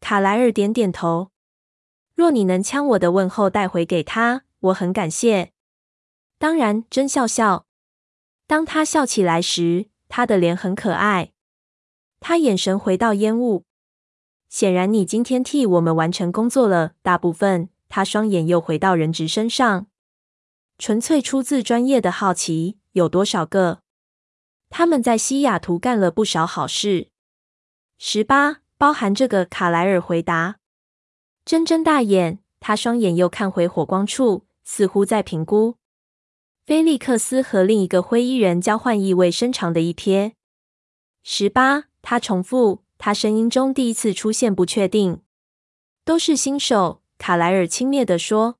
[0.00, 1.32] 卡莱尔点点头。
[2.14, 5.52] 若你能将我的问候带回给他，我很感谢。
[6.42, 7.66] 当然，真笑笑。
[8.48, 11.30] 当他笑起来时，他的脸很可爱。
[12.18, 13.64] 他眼神回到烟雾。
[14.48, 17.68] 显然，你今天替我们完成工作了，大部分。
[17.88, 19.86] 他双眼又回到人质身上，
[20.78, 22.76] 纯粹出自专业的好奇。
[22.90, 23.82] 有多少个？
[24.68, 27.10] 他们在西雅图干了不少好事。
[27.98, 29.44] 十八，包含这个。
[29.44, 30.56] 卡莱尔回答。
[31.44, 35.76] 睁睁大眼，他双眼又看回火光处，似乎在评估。
[36.64, 40.34] 菲利克斯和另一个灰衣人交换意味深长的一瞥。
[41.24, 45.22] 十八，他重复，他声音中第一次出现不确定。
[46.04, 48.58] 都是新手，卡莱尔轻蔑地说。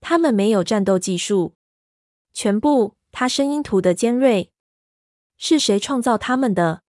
[0.00, 1.54] 他们没有战斗技术，
[2.32, 2.94] 全部。
[3.10, 4.52] 他声音突得尖锐。
[5.36, 6.82] 是谁创造他们的？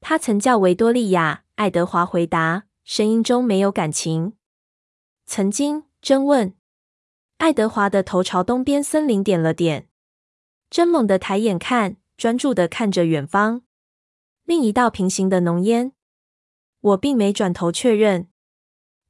[0.00, 1.44] 他曾叫维多利亚。
[1.56, 2.64] 爱德华回答。
[2.84, 4.32] 声音中没有感情。
[5.26, 6.54] 曾经，真问。
[7.42, 9.88] 爱德华的头朝东边森林点了点，
[10.70, 13.62] 真猛地抬眼看，专注地看着远方，
[14.44, 15.90] 另一道平行的浓烟。
[16.80, 18.28] 我并没转头确认，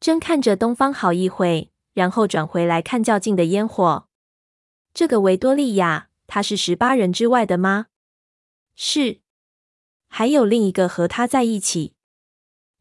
[0.01, 4.09] 真看着东方好一会，然后转回来看较近的烟火。
[4.95, 7.89] 这个维多利亚，他是十八人之外的吗？
[8.75, 9.21] 是，
[10.09, 11.93] 还有另一个和他在一起。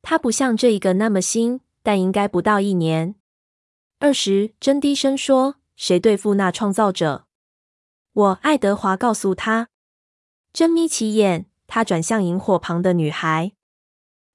[0.01, 3.15] 他不像这一个那么新，但应该不到一年。
[4.03, 7.27] 二十，真低声说：“谁对付那创造者？”
[8.13, 9.69] 我，爱德华告诉他。
[10.51, 13.51] 真眯起眼，他转向萤火旁的女孩。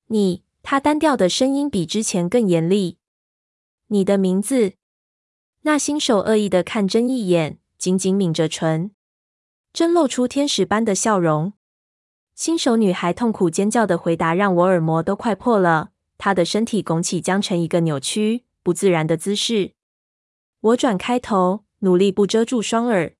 [0.07, 2.99] 你，他单调的声音比之前更严厉。
[3.89, 4.75] 你的名字？
[5.63, 8.93] 那新手恶意的看真一眼，紧紧抿着唇。
[9.73, 11.55] 真露出天使般的笑容。
[12.37, 15.91] 新手女孩痛苦尖叫的回答让我耳膜都快破了。
[16.17, 19.75] 她的身体拱起，僵成一个扭曲、不自然的姿势。
[20.59, 23.15] 我转开头，努力不遮住双耳。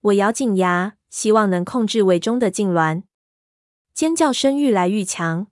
[0.00, 3.02] 我咬紧牙，希望能控制胃中的痉挛。
[3.92, 5.48] 尖叫声愈来愈强。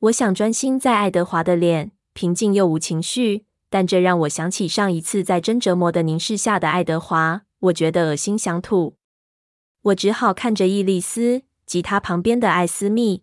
[0.00, 7.42] 我想专心在爱德华的脸，平静又无情绪，但这让我想起上一次在真折磨的凝视下的爱德华。
[7.60, 8.96] 我觉得恶心，想吐。
[9.82, 11.42] 我只好看着伊丽丝。
[11.66, 13.22] 及他旁边的艾斯密，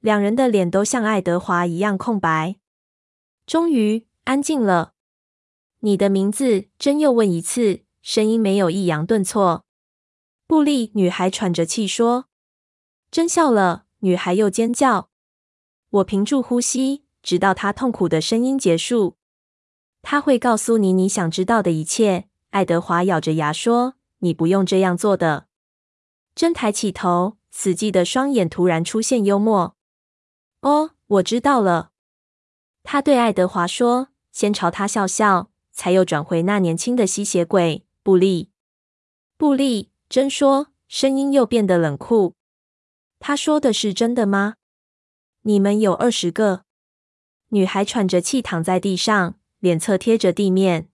[0.00, 2.56] 两人的脸都像爱德华一样空白。
[3.44, 4.94] 终于安静了。
[5.80, 6.66] 你的名字？
[6.78, 9.64] 真又问一次，声音没有抑扬顿挫。
[10.46, 12.26] 布利，女孩喘着气说。
[13.10, 13.86] 真笑了。
[14.00, 15.10] 女孩又尖叫。
[15.90, 19.16] 我屏住呼吸，直到她痛苦的声音结束。
[20.02, 22.28] 他会告诉你你想知道的一切。
[22.50, 25.46] 爱德华咬着牙说：“你不用这样做的。”
[26.34, 27.38] 真抬起头。
[27.54, 29.76] 死寂的双眼突然出现幽默。
[30.62, 31.90] 哦，我知道了。
[32.82, 38.50] 他对爱德华说，先朝他笑笑，才又转回那年轻的吸血鬼布利。
[39.36, 42.34] 布利，真说，声音又变得冷酷。
[43.20, 44.54] 他说的是真的吗？
[45.42, 46.64] 你们有二十个。
[47.50, 50.88] 女孩喘着气躺在地上，脸侧贴着地面。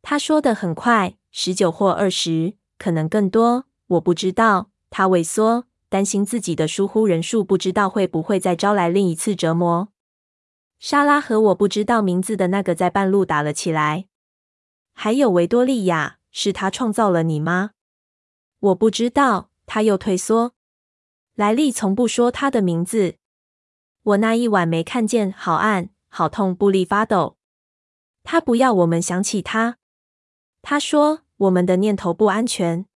[0.00, 4.70] 他说的很快，十九或二十，可能更多，我不知道。
[4.88, 5.66] 他萎缩。
[5.88, 9.91] 担心自己的疏忽人数，不知道会不会再招来另一次折磨。
[10.84, 14.08] 莎拉和我不知道名字的那个在半路打了起来。
[14.92, 17.70] 还有维多利亚，是他创造了你吗？
[18.58, 19.50] 我不知道。
[19.64, 20.54] 他又退缩。
[21.36, 23.14] 莱利从不说他的名字。
[24.02, 27.36] 我那一晚没看见，好暗，好痛，布利发抖。
[28.24, 29.78] 他不要我们想起他。
[30.62, 32.86] 他说我们的念头不安全。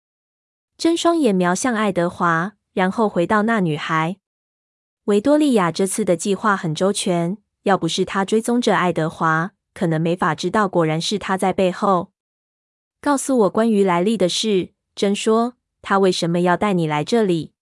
[0.77, 2.55] 睁双眼瞄向爱德华。
[2.73, 4.17] 然后回到那女孩。
[5.05, 10.69] 维多利亚这次的计划很周全，要不是他追踪着爱德华，可能没法知道。
[10.69, 12.13] 果然是他在背后
[13.01, 14.73] 告诉我关于莱利的事。
[14.95, 17.53] 真说，他为什么要带你来这里？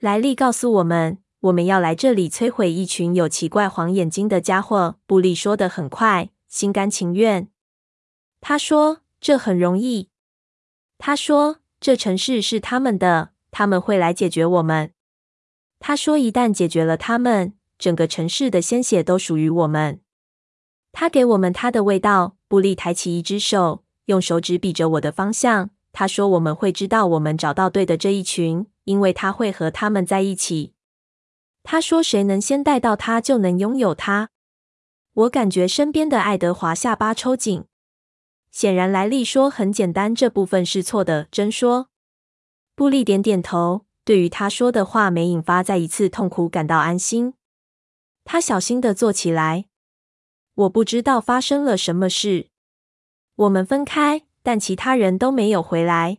[0.00, 4.98] 莱利告诉我们，我们要来这里摧毁一群有奇怪黄眼睛的家伙。
[5.06, 7.48] 布利说的很快，心甘情愿。
[8.40, 10.08] 他说这很容易。
[10.98, 13.30] 他说这城市是他们的。
[13.52, 14.92] 他们会来解决我们。
[15.78, 17.52] 他说：“一旦解决了他们，
[17.82, 20.00] 整个城市的鲜血都属于我们。”
[20.94, 22.36] 他给我们他的味道。
[22.46, 25.70] 布利抬起一只手，用手指比着我的方向。
[25.90, 30.74] 他说我们会知道我们找到对的这一群，因为他会和他们在一起。
[31.62, 34.28] 他说谁能先带到他，就能拥有他。
[35.14, 37.64] 我感觉身边的爱德华下巴抽紧。
[38.50, 41.26] 显然，莱利说很简单，这部分是错的。
[41.30, 41.88] 真说，
[42.74, 47.32] 布利点点头，对于他说的话没引发再一次痛苦感到安心。
[48.24, 49.66] 他小心地坐起来。
[50.54, 52.50] 我不知道发生了什么事。
[53.34, 56.18] 我们分开，但其他人都没有回来。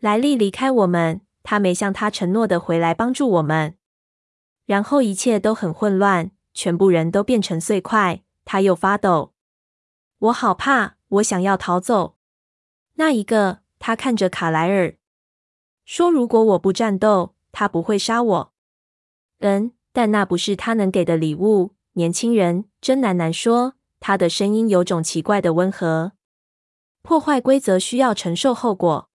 [0.00, 3.76] 莱利离开我们，他没像他承诺的回来帮助我们。
[4.64, 8.22] 然后一切都很混乱，全部人都变成碎块。
[8.46, 9.34] 他又发抖。
[10.18, 12.16] 我好怕，我想要逃走。
[12.94, 14.96] 那一个，他看着卡莱尔，
[15.84, 18.52] 说：“如果我不战斗，他不会杀我。”
[19.40, 21.76] 嗯，但那不是他能给的礼物。
[21.92, 26.12] 年轻人，珍喃喃说，他的声音有种奇怪的温和。
[27.02, 29.08] 破坏规则需要承受后果。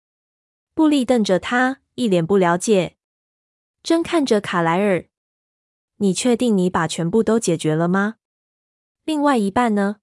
[0.75, 2.95] 布利瞪着他，一脸不了解。
[3.81, 5.05] 真看着卡莱尔。
[5.95, 8.17] 你确定你把全部都解决了吗？
[9.03, 9.95] 另外一半呢？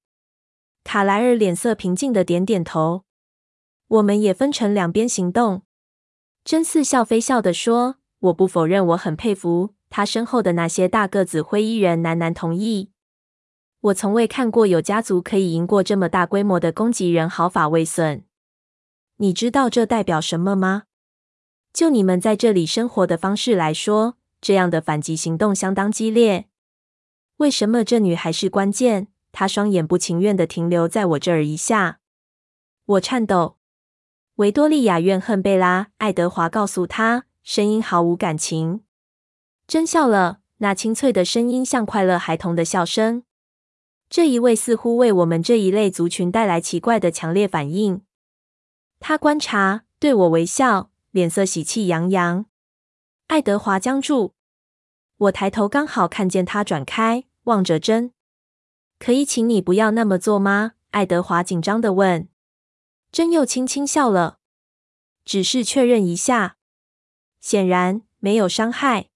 [0.83, 3.05] 卡莱尔脸色平静的点点头。
[3.87, 5.63] 我们也分成两边行动。
[6.43, 12.91] 真似笑非笑的说：“我不否认，我很佩服他身后的那些大个子灰衣人。”喃喃同意。
[13.81, 18.25] 我从未看过有家族可以赢过这么大规模的攻击人，毫发未损。
[19.19, 20.85] 你知道这代表什么吗？
[21.73, 24.17] 就你们在这里生活的方式来说。
[24.41, 26.47] 这样的反击行动相当激烈。
[27.37, 29.09] 为什么这女孩是关键？
[29.31, 32.01] 她双眼不情愿地停留在我这儿一下。
[32.85, 33.57] 我颤抖。
[34.37, 35.89] 维多利亚怨恨贝拉。
[35.99, 38.84] 爱德华告诉她，声音毫无感情。
[39.67, 43.25] 真笑了，那清脆的声音像快乐孩童的笑声。
[44.11, 48.03] 这一位似乎为我们这一类族群带来奇怪的强烈反应。
[49.01, 52.47] 他观察，对我微笑，脸色喜气洋洋。
[53.27, 54.35] 爱德华僵住，
[55.17, 58.13] 我抬头刚好看见他转开，望着真。
[58.99, 60.73] 可以请你不要那么做吗？
[60.91, 62.29] 爱德华紧张的问。
[63.11, 64.39] 真又轻轻笑了，
[65.25, 66.57] 只是确认一下，
[67.41, 69.09] 显然没有伤害。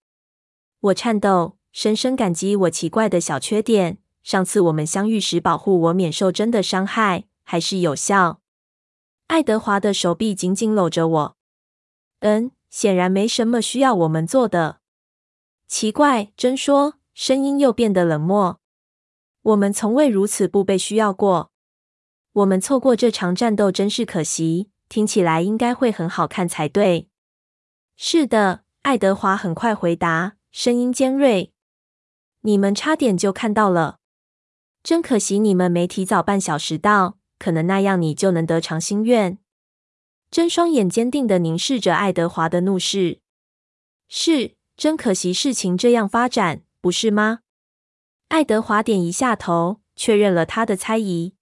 [0.81, 3.99] 我颤抖，深深感激我奇怪的小缺点。
[4.23, 8.41] 上次我们相遇时保护我免受真的伤害，还是有效。
[9.29, 11.37] 爱德华的手臂紧紧搂着我。
[12.21, 12.51] 嗯。
[12.71, 14.81] 显然没什么需要我们做的。
[15.67, 18.61] 奇怪，真说，声音又变得冷漠。
[19.41, 21.51] 我们从未如此不被需要过。
[22.31, 24.71] 我们错过这场战斗真是可惜。
[24.91, 27.09] 听起来应该会很好看才对。
[27.97, 31.53] 是的，爱德华很快回答，声音尖锐。
[32.43, 33.99] 你们差点就看到了。
[34.83, 39.39] 真可惜你们没提早半小时到，可能那样你就能得偿心愿。
[40.31, 43.21] 真双眼坚定地凝视着爱德华的怒视。
[44.09, 47.41] 是，真可惜事情这样发展，不是吗？
[48.29, 51.35] 爱德华点一下头，确认了他的猜疑。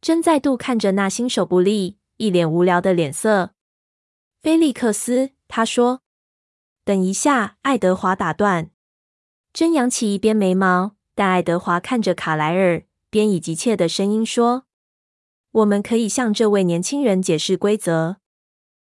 [0.00, 3.54] 真再度看着那新手不利，一脸无聊的脸色。
[4.40, 6.02] 菲利克斯，他说
[6.86, 8.70] ：“等一下。”爱德华打断。
[9.52, 14.64] 真扬起一边眉毛，但爱德华看着卡莱尔，边以急切的声音说。
[15.50, 18.18] 我们可以向这位年轻人解释规则。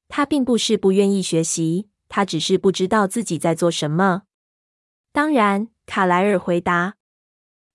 [0.07, 4.23] 他并不是不愿意学习，他只是不知道自己在做什么。
[5.11, 6.95] 当然，卡莱尔回答：“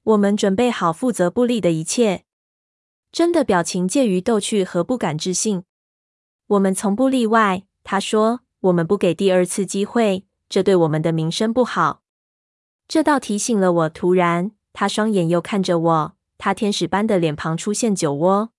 [0.04, 2.24] 我们准备好负责布利的一切。”
[3.10, 5.64] 真的表情介于逗趣和不敢置信。
[6.48, 12.02] 我们从不例外，他说：“我们不给第二次机会，这对我们的名声不好。”
[12.88, 13.88] 这倒提醒了我。
[13.88, 18.50] 突然，他双眼又看着我，他天使般的脸庞出现酒窝。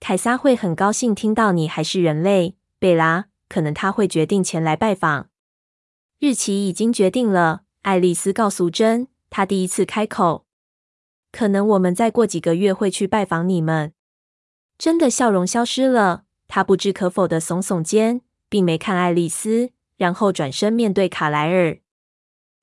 [0.00, 3.26] 凯撒会很高兴听到你还是人类，贝拉。
[3.48, 5.28] 可能他会决定前来拜访。
[6.18, 9.06] 日期已经决定了，爱丽丝告诉珍。
[9.30, 10.46] 她第一次开口。
[11.30, 13.92] 可能我们再过几个月会去拜访你们。
[14.76, 21.78] 珍的笑容消失了，她不置可否的耸耸肩，并没看爱丽丝，然后转身面对卡莱尔。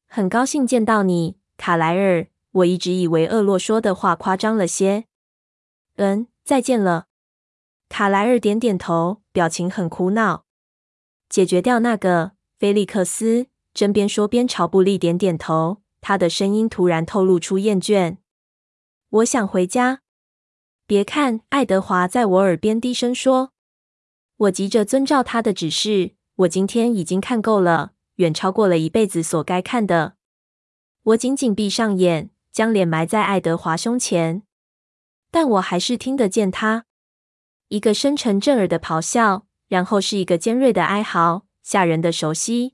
[0.08, 2.28] 很高兴见到你，卡莱尔。
[2.52, 5.06] 我一直以为厄洛说的话夸张了些。
[5.96, 7.08] 嗯，再见了。
[7.88, 10.46] 卡莱尔点点头，表情很苦恼。
[11.30, 15.82] 解决掉那个菲利克斯，真边说边朝布利点点头。
[16.02, 18.18] 他的声音突然透露出厌倦。
[19.10, 20.02] 我想回家。
[20.86, 23.54] 别看，爱德华在我耳边低声说。
[24.42, 26.16] 我急着遵照他的指示。
[26.38, 30.16] 我今天已经看够了，远超过了一辈子所该看的。
[31.04, 34.42] 我紧紧闭上眼，将脸埋在爱德华胸前，
[35.30, 36.86] 但我还是听得见他。
[37.68, 42.74] 一个深沉震耳的咆哮，然后是一个尖锐的哀嚎，吓人的熟悉。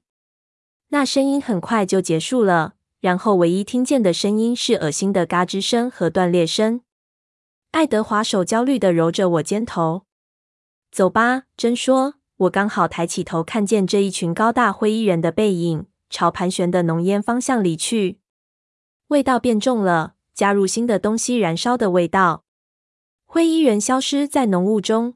[0.90, 6.80] 那声音很快就结束了，然后唯一听见的声音是恶心的嘎吱声和断裂声。
[7.72, 10.07] 爱德华手焦虑地揉着我肩头。
[10.92, 12.16] 走吧，真说。
[12.38, 18.20] 我刚好抬起头，看见这一群高大灰衣人的背影，朝盘旋的浓烟方向离去。
[19.08, 22.44] 味道变重了，加入新的东西燃烧的味道。
[23.26, 25.16] 灰衣人消失在浓雾中，